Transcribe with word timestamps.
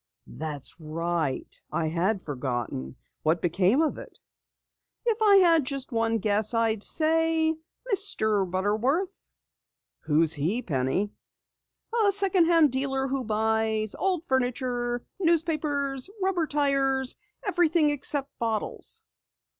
"That's 0.25 0.75
right! 0.79 1.61
I 1.71 1.89
had 1.89 2.25
forgotten. 2.25 2.95
What 3.21 3.39
became 3.39 3.83
of 3.83 3.99
it?" 3.99 4.17
"If 5.05 5.21
I 5.21 5.35
had 5.35 5.63
just 5.63 5.91
one 5.91 6.17
guess, 6.17 6.55
I'd 6.55 6.81
say 6.81 7.53
Mr. 7.93 8.49
Butterworth." 8.49 9.15
"Who 10.05 10.23
is 10.23 10.33
he, 10.33 10.63
Penny?" 10.63 11.11
"A 12.03 12.11
second 12.11 12.45
hand 12.45 12.71
dealer 12.71 13.07
who 13.09 13.23
buys 13.23 13.93
old 13.93 14.23
furniture, 14.25 15.03
newspapers, 15.19 16.09
rubber 16.19 16.47
tires 16.47 17.15
everything 17.45 17.91
except 17.91 18.35
bottles." 18.39 19.03